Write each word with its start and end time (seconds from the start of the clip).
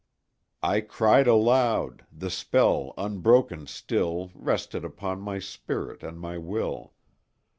"I 0.63 0.81
cried 0.81 1.27
aloud!—the 1.27 2.31
spell, 2.31 2.95
unbroken 2.97 3.67
still, 3.67 4.31
Rested 4.33 4.83
upon 4.83 5.21
my 5.21 5.37
spirit 5.37 6.01
and 6.01 6.19
my 6.19 6.39
will. 6.39 6.95